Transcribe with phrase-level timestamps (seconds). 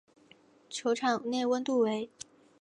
[0.67, 2.09] 球场内温度为。